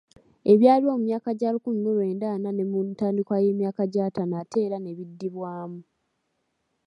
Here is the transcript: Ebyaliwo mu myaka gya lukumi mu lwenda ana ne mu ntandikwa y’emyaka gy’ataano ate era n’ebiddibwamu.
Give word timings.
Ebyaliwo 0.51 0.93
mu 0.95 0.99
myaka 1.07 1.29
gya 1.39 1.49
lukumi 1.53 1.79
mu 1.83 1.91
lwenda 1.95 2.25
ana 2.35 2.49
ne 2.53 2.63
mu 2.71 2.79
ntandikwa 2.89 3.35
y’emyaka 3.43 3.83
gy’ataano 3.93 4.35
ate 4.41 4.57
era 4.65 4.77
n’ebiddibwamu. 4.79 5.79